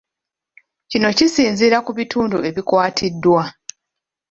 Kino 0.89 1.07
kisinziira 1.17 1.77
ku 1.85 1.91
bitundu 1.97 2.37
ebikwatiddwa 2.49 3.43